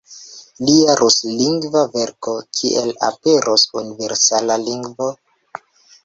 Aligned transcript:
Lia 0.67 0.93
ruslingva 0.99 1.83
verko 1.97 2.33
"Kiel 2.59 2.89
aperos 3.07 3.65
universala 3.81 4.57
lingvo? 4.63 5.11